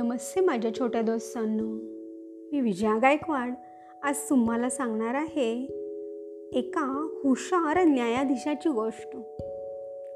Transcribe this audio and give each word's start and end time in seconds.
नमस्ते 0.00 0.40
माझ्या 0.40 0.74
छोट्या 0.74 1.02
दोस्तांनो. 1.02 1.64
मी 2.52 2.60
विजया 2.60 2.98
गायकवाड. 3.02 3.54
आज 4.02 4.16
तुम्हाला 4.30 4.70
सांगणार 4.70 5.14
आहे 5.14 5.62
एका 6.54 7.08
हुशार 7.24 7.84
न्यायाधीशाची 7.84 8.68
गोष्ट. 8.68 9.16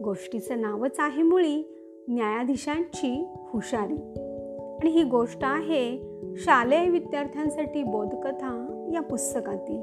गोष्टीचं 0.05 0.61
नावच 0.61 0.97
आहे 0.99 1.23
मुळी 1.23 1.77
न्यायाधीशांची 2.09 3.25
हुशारी. 3.35 3.97
आणि 4.75 4.91
ही 4.91 5.03
गोष्ट 5.03 5.39
आहे 5.43 6.01
शालेय 6.37 6.89
विद्यार्थ्यांसाठी 6.89 7.83
बोधकथा 7.83 8.85
या 8.95 9.03
पुस्तकातील. 9.03 9.83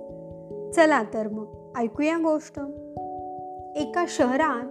चला 0.71 1.03
तर 1.03 1.27
मग 1.27 1.71
ऐकूया 1.77 2.17
गोष्ट. 2.17 2.59
एका 3.75 4.05
शहरात 4.07 4.67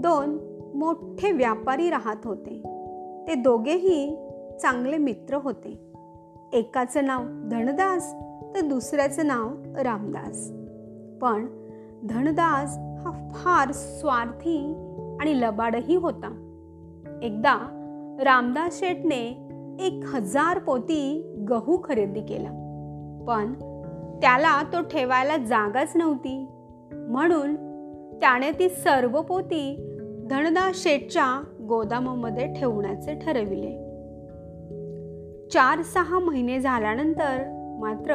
दोन 0.00 0.38
मोठे 0.74 1.32
व्यापारी 1.32 1.90
राहत 1.90 2.26
होते. 2.26 2.62
ते 3.28 3.34
दोघेही 3.34 4.25
चांगले 4.62 4.96
मित्र 4.96 5.34
होते. 5.34 5.92
एकाचं 6.52 7.04
नाव 7.04 7.22
धनदास 7.24 8.14
तर 8.54 8.60
दुसऱ्याचं 8.60 9.26
नाव 9.26 9.48
रामदास. 9.76 10.50
पण 11.20 11.46
धनदास 12.06 12.78
हा 12.78 13.28
फार 13.34 13.72
स्वार्थी 13.72 14.58
आणि 15.20 15.40
लबाडही 15.40 15.94
होता. 15.94 16.42
एकदा 17.22 17.72
रामदास 18.20 18.78
शेठने 18.78 19.48
एक 19.80 20.00
हजार 20.04 20.58
पोती 20.58 21.34
गहू 21.48 21.78
खरेदी 21.84 22.20
केला. 22.20 22.50
पण 23.28 23.52
त्याला 24.22 24.62
तो 24.62 24.82
ठेवायला 24.82 25.36
जागाच 25.36 25.92
नव्हती. 25.94 26.46
म्हणून 26.92 27.54
त्याने 28.20 28.50
ती 28.50 28.68
सर्व 28.68 29.22
पोती 29.22 29.92
धनदास 30.30 30.82
शेठच्या 30.82 31.42
गोदामामध्ये 31.68 32.54
ठेवण्याचे 32.54 33.14
ठरविले. 33.14 33.85
चार 35.52 35.82
सहा 35.82 36.18
महिने 36.18 36.60
झाल्यानंतर 36.60 37.42
मात्र 37.80 38.14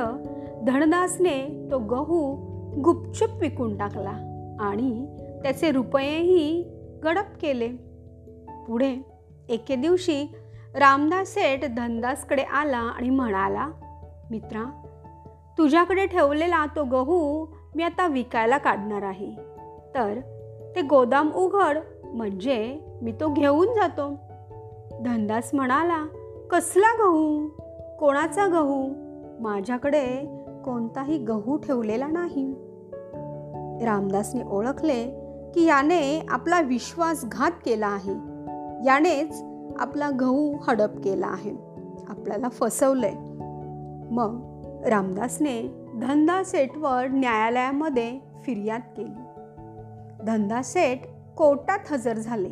धनदासने 0.63 1.67
तो 1.71 1.79
गहू 1.79 2.35
गुपचूप 2.81 3.29
विकून 3.41 3.77
टाकला 3.77 4.13
आणि 4.59 5.05
त्याचे 5.43 5.71
रुपयेही 5.71 6.63
गडप 7.03 7.37
केले. 7.41 7.67
पुढे 8.67 8.95
एके 9.49 9.75
दिवशी 9.75 10.25
रामदास 10.75 11.27
सेठ 11.27 11.65
धनदासकडे 11.77 12.41
आला 12.41 12.77
आणि 12.77 13.09
म्हणाला 13.09 13.67
मित्रा 14.31 14.63
तुझ्याकडे 15.57 16.05
ठेवलेला 16.05 16.65
तो 16.65 16.83
गहू 16.83 17.45
मी 17.75 17.83
आता 17.83 18.07
विकायला 18.07 18.57
काढणार 18.57 19.01
आहे. 19.01 19.35
तर 19.95 20.19
ते 20.75 20.81
गोदाम 20.81 21.31
उघड 21.31 21.77
म्हणजे 22.03 22.79
मी 23.01 23.11
तो 23.11 23.33
घेऊन 23.33 23.67
जातो. 23.67 24.09
धनदास 25.01 25.49
म्हणाला 25.53 26.05
कसला 26.51 26.95
गहू? 26.99 27.47
कोणाचा 27.99 28.47
गहू? 28.47 28.89
माझ्याकडे 29.39 30.05
कोणताही 30.65 31.17
गहू 31.17 31.57
ठेवलेला 31.57 32.07
नाही. 32.07 32.51
रामदासने 33.85 34.41
ओळखले 34.43 35.03
की 35.55 35.65
याने 35.65 36.25
आपला 36.29 36.61
विश्वासघात 36.61 37.51
केला 37.51 37.87
आहे. 37.87 38.13
यानेच 38.85 39.43
आपला 39.79 40.09
गहू 40.19 40.55
हडप 40.67 40.89
केला 41.03 41.27
आहे. 41.27 41.51
आपल्याला 42.09 42.49
फसवलंय. 42.49 43.13
मग 44.11 44.61
रामदासने 44.85 45.87
धंदा 46.01 46.43
सेठवर 46.43 47.07
न्यायालयामध्ये 47.07 48.19
फिर्याद 48.43 48.81
केली. 48.97 49.21
धंदा 50.25 50.61
सेठ 50.61 50.99
कोर्टात 51.37 51.79
हजर 51.91 52.13
झाले 52.13 52.49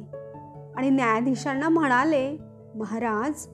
आणि 0.76 0.90
न्यायाधीशांना 0.90 1.70
म्हणाले 1.70 2.38
महाराज 2.76 3.48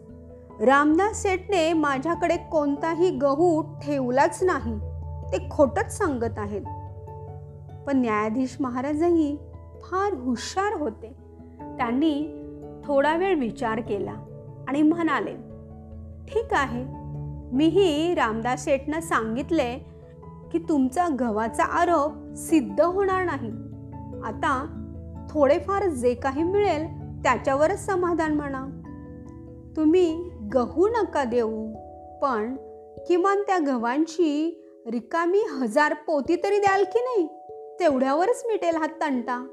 रामदास 0.62 1.24
सेठने 1.24 1.74
माझ्याकडे 1.74 2.38
कोणताही 2.38 3.10
गहू 3.10 3.62
ठेवलाच 3.62 4.44
नाही. 4.44 4.80
ते 5.32 5.50
खोटच 5.52 5.98
सांगत 5.98 6.38
आहेत. 6.38 6.62
पण 7.88 7.98
न्यायाधीश 7.98 8.58
महाराजही 8.60 9.38
फार 9.84 10.14
हुशार 10.14 10.82
होते. 10.82 11.16
त्यांनी 11.62 12.42
थोडा 12.86 13.16
वेळ 13.16 13.36
विचार 13.36 13.80
केला 13.80 14.14
आणि 14.68 14.82
म्हणाले 14.82 15.34
ठीक 16.28 16.48
आहे. 16.52 16.86
मीही 17.56 18.16
रामदास 18.16 18.66
शेठनं 18.66 19.00
सांगितले 19.00 19.76
की 20.52 20.60
तुमचा 20.70 21.08
गव्हाचा 21.20 21.64
आरोप 21.64 22.36
सिद्ध 22.36 22.82
होणार 22.82 23.24
नाही. 23.24 23.52
आता 24.24 24.82
थोडेफार 25.30 25.90
जे 25.90 26.14
काही 26.14 26.44
मिळेल 26.44 26.88
त्याच्यावरच 27.24 27.86
समाधान 27.86 28.34
म्हणा. 28.34 28.66
तुम्ही 29.76 30.30
गहू 30.56 30.88
नका 30.88 31.24
देऊ. 31.24 31.68
पण 32.22 32.56
किमान 33.08 33.42
त्या 33.42 33.58
गव्हांची 33.58 34.62
रिकामी 34.92 35.40
हजार 35.52 35.94
पोती 35.94 36.36
तरी 36.36 36.58
द्याल 36.58 36.84
की 36.84 37.00
नाही? 37.00 37.28
तेवढ्यावरच 37.80 38.44
मिटेल 38.46 38.76
हा 38.76 38.88
तंटा. 38.88 39.48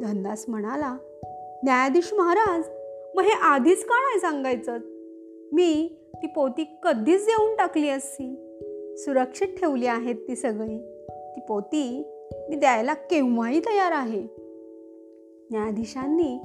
धनदास 0.00 0.44
म्हणाला 0.48 0.96
न्यायाधीश 1.64 2.14
महाराज 2.14 2.64
मग 3.14 3.22
हे 3.22 3.32
आधीच 3.42 3.84
का 3.84 3.94
नाही 3.94 4.20
सांगायचं? 4.20 4.78
मी 5.52 5.96
ती 6.14 6.26
पोती 6.26 6.78
कधीच 6.82 7.26
देऊन 7.26 7.56
टाकली 7.56 7.88
असती. 7.88 8.54
सुरक्षित 8.96 9.48
ठेवली 9.48 9.86
आहेत 9.86 10.14
ती 10.14 10.36
सगळी. 10.36 10.78
ती 11.08 11.40
पोती 11.48 12.02
मी 12.48 12.56
द्यायला 12.56 12.94
केव्हाही 12.94 13.60
तयार 13.60 13.92
आहे. 13.92 14.22
न्यायाधीशांनी 15.50 16.38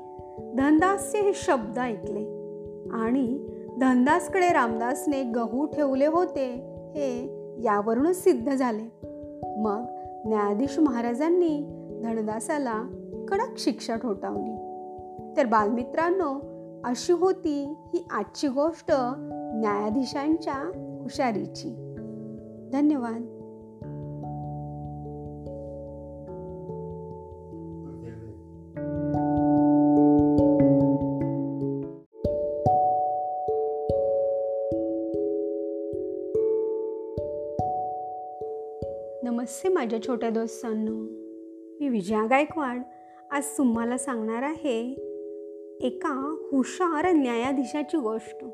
धनदासचे 0.58 1.20
हे 1.22 1.32
शब्द 1.34 1.80
ऐकले 1.80 2.44
आणि 2.92 3.53
धनदासकडे 3.80 4.54
रामदासने 4.54 5.24
गहू 5.24 5.66
ठेवले 5.66 6.06
होते 6.06 6.54
हे 6.96 7.26
यावरूनच 7.64 8.24
सिद्ध 8.24 8.52
झाले. 8.56 9.08
मग 9.58 9.86
न्यायाधीश 10.26 10.80
महाराजांनी 10.80 11.60
धनदासाला 12.04 12.84
कडक 13.30 13.58
शिक्षा 13.58 13.96
ठोठावली. 13.96 14.56
तर 15.38 15.46
बालमित्रांनो 15.46 16.54
अशी 16.84 17.14
होती 17.14 17.74
ही 17.94 18.08
आजची 18.12 18.48
गोष्ट 18.48 18.92
न्यायाधीशांच्या 19.56 20.72
हुशारीची. 21.04 21.96
धन्यवाद. 22.74 23.33
नमस्ते 39.34 39.70
माझ्या 39.70 40.02
छोट्या 40.02 40.30
दोस्तांनो. 40.30 40.92
मी 41.80 41.90
विजया 41.90 42.26
गायकवाड. 42.30 42.82
आज 43.32 43.44
तुम्हाला 43.58 43.98
सांगणार 43.98 44.44
आहे 44.44 44.94
एका 45.82 46.36
हुशार 46.52 47.12
न्यायाधीशाची 47.12 47.98
गोष्ट. 47.98 48.46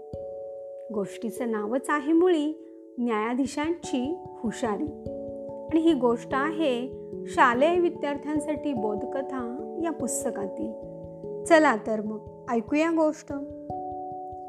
गोष्टीचं 0.93 1.51
नावच 1.51 1.85
आहे 1.89 2.13
मुळी 2.13 2.65
न्यायाधीशांची 2.97 4.15
हुशारी. 4.25 5.03
आणि 5.71 5.79
ही 5.79 5.93
गोष्ट 5.93 6.29
आहे 6.31 6.89
शालेय 7.25 7.79
विद्यार्थ्यांसाठी 7.79 8.73
बोधकथा 8.73 9.75
या 9.83 9.91
पुस्तकातील. 9.91 10.71
चला 11.43 11.75
तर 11.75 12.01
मग 12.01 12.45
ऐकूया 12.49 12.89
गोष्ट. 12.89 13.31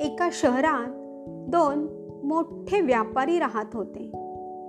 एका 0.00 0.28
शहरात 0.32 0.92
दोन 1.50 1.78
मोठे 2.24 2.80
व्यापारी 2.80 3.38
राहत 3.38 3.66
होते. 3.74 4.10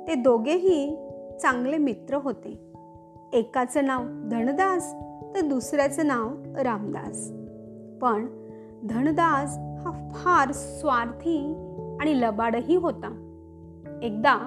ते 0.08 0.16
दोघेही 0.16 1.11
चांगले 1.42 1.78
मित्र 1.78 2.16
होते. 2.16 2.72
एकाचं 3.34 3.86
नाव 3.86 4.02
धनदास 4.04 4.94
तर 5.36 5.42
दुसऱ्याचं 5.42 6.08
नाव 6.08 6.28
रामदास. 6.58 7.32
पण 8.02 8.26
धनदास 8.84 9.58
हा 9.58 10.10
फार 10.12 10.52
स्वार्थी 10.52 11.38
आणि 12.02 12.22
लबाडही 12.22 12.76
होता. 12.76 13.28
एकदा 14.02 14.38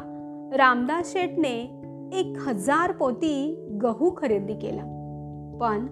रामदास 0.56 1.12
शेठने 1.12 1.80
एक 2.12 2.36
हजार 2.38 2.92
पोती 2.92 3.69
गहू 3.82 4.10
खरेदी 4.16 4.54
केला. 4.54 4.82
पण 5.60 5.86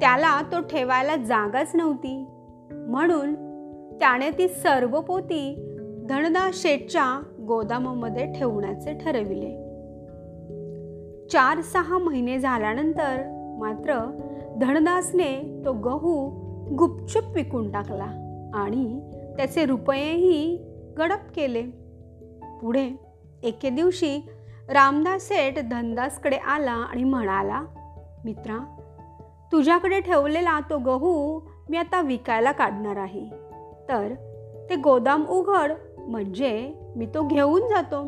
त्याला 0.00 0.42
तो 0.42 0.60
ठेवायला 0.60 1.16
जागाच 1.16 1.70
नव्हती. 1.74 2.24
म्हणून 2.72 3.34
त्याने 3.94 4.30
ती 4.30 4.48
सर्व 4.48 5.00
पोती 5.00 5.54
धनदास 6.08 6.62
शेठच्या 6.62 7.22
गोदामामध्ये 7.40 8.32
ठेवण्याचे 8.32 8.92
ठरविले. 8.94 9.69
चार 11.30 11.60
सहा 11.60 11.98
महिने 11.98 12.38
झाल्यानंतर 12.38 13.16
मात्र 13.58 13.94
धनदासने 14.56 15.62
तो 15.64 15.72
गहू 15.72 16.14
गुपचूप 16.76 17.24
विकून 17.34 17.70
टाकला 17.72 18.06
आणि 18.54 19.00
त्याचे 19.36 19.64
रुपयेही 19.64 20.56
गडप 20.98 21.30
केले. 21.36 21.62
पुढे 22.60 22.90
एके 23.42 23.70
दिवशी 23.70 24.28
रामदास 24.68 25.22
सेठ 25.22 25.58
धनदासकडे 25.58 26.36
आला 26.36 26.70
आणि 26.70 27.04
म्हणाला 27.04 27.62
मित्रा 28.24 28.76
तुझ्याकडे 29.52 30.00
ठेवलेला 30.00 30.60
तो 30.60 30.78
गहू 30.78 31.40
मी 31.70 31.76
आता 31.76 32.00
विकायला 32.00 32.52
काढणार 32.52 32.96
आहे. 32.96 33.26
तर 33.88 34.14
ते 34.70 34.76
गोदाम 34.76 35.26
उघड 35.26 35.72
म्हणजे 35.98 36.72
मी 36.96 37.06
तो 37.06 37.26
घेऊन 37.26 37.62
जातो. 37.62 38.06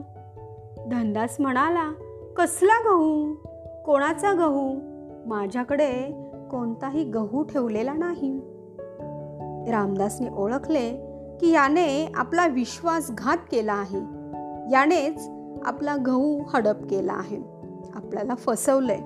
धनदास 0.90 1.36
म्हणाला 1.40 1.92
कसला 2.36 2.80
गहू? 2.80 3.34
कोणाचा 3.86 4.32
गहू? 4.32 4.74
माझ्याकडे 5.26 5.92
कोणताही 6.50 7.04
गहू 7.04 7.42
ठेवलेला 7.42 7.92
नाही. 7.92 8.38
रामदासने 9.70 10.28
ओळखले 10.28 10.90
की 11.40 11.50
याने 11.50 12.12
आपला 12.14 12.46
विश्वासघात 12.46 13.36
केला 13.36 13.72
आहे. 13.72 13.98
यानेच 14.72 15.28
आपला 15.64 15.96
गहू 16.06 16.42
हडप 16.54 16.86
केला 16.90 17.12
आहे. 17.12 17.36
आपल्याला 17.94 18.34
फसवलंय. 18.34 19.00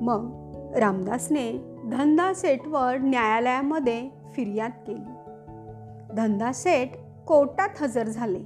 मग 0.00 0.52
रामदासने 0.76 1.52
धंदा 1.92 2.32
सेठवर 2.34 2.96
न्यायालयामध्ये 2.98 4.08
फिर्याद 4.32 4.70
केली. 4.86 5.14
धंदा 6.16 6.52
सेठ 6.52 6.88
कोर्टात 7.26 7.82
हजर 7.82 8.06
झाले 8.06 8.40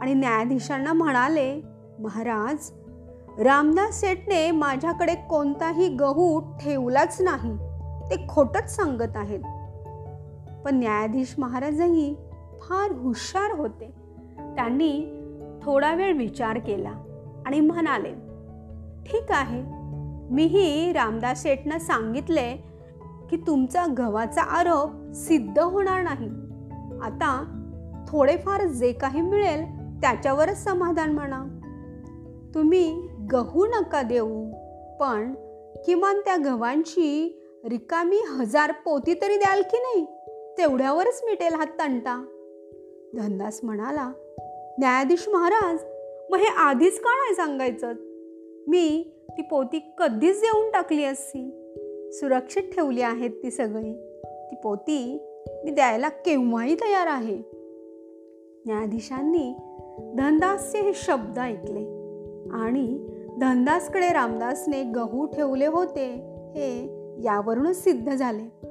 आणि 0.00 0.14
न्यायाधीशांना 0.14 0.92
म्हणाले 0.92 1.62
महाराज 1.98 2.70
रामदास 3.38 4.00
सेठने 4.00 4.50
माझ्याकडे 4.50 5.14
कोणताही 5.14 5.88
गहू 5.88 6.40
ठेवलाच 6.40 7.20
नाही 7.20 7.56
ते 8.10 8.26
खोटच 8.28 8.76
सांगत 8.76 9.16
आहेत. 9.16 9.40
पण 10.64 10.78
न्यायाधीश 10.78 11.34
महाराजही 11.38 12.14
फार 12.60 12.92
हुशार 12.92 13.58
होते. 13.58 13.90
त्यांनी 14.56 15.22
थोडा 15.62 15.94
वेळ 15.94 16.16
विचार 16.16 16.58
केला 16.58 16.92
आणि 17.46 17.60
म्हणाले 17.60 18.12
ठीक 19.02 19.30
आहे 19.30 19.62
मीही 20.34 20.92
रामदास 20.92 21.42
शेठनं 21.42 21.78
सांगितले 21.78 22.52
की 23.30 23.36
तुमचा 23.36 23.86
गव्हाचा 23.98 24.42
आरोप 24.42 25.12
सिद्ध 25.14 25.58
होणार 25.58 26.02
नाही. 26.02 26.28
आता 27.02 27.30
थोडेफार 28.08 28.66
जे 28.66 28.92
काही 28.92 29.20
मिळेल 29.20 29.64
त्याच्यावरच 30.00 30.64
समाधान 30.64 31.12
म्हणा. 31.12 31.44
तुम्ही 32.54 33.07
गहू 33.32 33.66
नका 33.66 34.02
देऊ. 34.02 34.50
पण 35.00 35.34
किमान 35.86 36.20
त्या 36.20 36.36
गव्हांची 36.36 37.40
रिकामी 37.64 38.16
हजार 38.16 38.72
पोती 38.84 39.14
तरी 39.14 39.36
द्याल 39.36 39.62
की 39.62 39.76
नाही? 39.76 40.04
तेवढ्यावरच 40.58 41.20
मिटेल 41.24 41.54
हा 41.54 41.64
तंटा. 41.64 42.24
धनदास 43.14 43.60
म्हणाला 43.62 44.12
न्यायाधीश 44.78 45.28
महाराज 45.28 45.78
मग 46.30 46.38
हे 46.38 46.46
आधीच 46.56 47.00
का 47.00 47.10
नाही 47.10 47.34
सांगायचं? 47.34 47.92
मी 48.68 49.10
ती 49.30 49.42
पोती 49.42 49.94
कधीच 49.98 50.40
देऊन 50.40 50.70
टाकली 50.70 51.04
असती. 51.04 51.74
सुरक्षित 52.12 52.62
ठेवली 52.62 53.00
आहेत 53.00 53.30
ती 53.30 53.50
सगळी. 53.50 53.92
ती 54.24 54.56
पोती 54.62 55.18
मी 55.64 55.70
द्यायला 55.70 56.08
केव्हाही 56.08 56.74
तयार 56.74 57.06
आहे. 57.06 57.38
न्यायाधीशांनी 58.66 59.54
धनदासचे 60.18 60.80
हे 60.80 60.92
शब्द 60.94 61.38
ऐकले 61.38 61.98
आणि 62.52 63.17
धनदासकडे 63.40 64.12
रामदासने 64.12 64.82
गहू 64.82 65.26
ठेवले 65.26 65.66
होते 65.66 66.14
हे 66.50 66.86
यावरूनच 67.24 67.84
सिद्ध 67.84 68.14
झाले. 68.14 68.66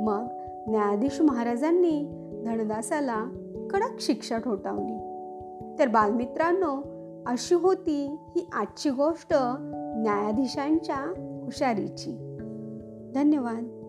मग 0.00 0.26
न्यायाधीश 0.68 1.20
महाराजांनी 1.20 2.02
धनदासाला 2.46 3.24
कडक 3.70 4.00
शिक्षा 4.00 4.38
ठोठावली. 4.38 4.96
तर 5.78 5.88
बालमित्रांनो 5.88 6.82
अशी 7.26 7.54
होती 7.54 8.16
ही 8.36 8.48
आजची 8.52 8.90
गोष्ट 8.90 9.34
न्यायाधीशांच्या 9.96 11.12
हुशारीची. 11.44 12.36
धन्यवाद. 13.14 13.79